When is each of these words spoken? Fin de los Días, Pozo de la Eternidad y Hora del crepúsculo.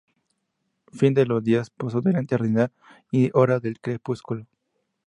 Fin 0.91 1.13
de 1.13 1.27
los 1.27 1.43
Días, 1.43 1.69
Pozo 1.69 2.01
de 2.01 2.11
la 2.11 2.21
Eternidad 2.21 2.71
y 3.11 3.29
Hora 3.35 3.59
del 3.59 3.79
crepúsculo. 3.79 4.47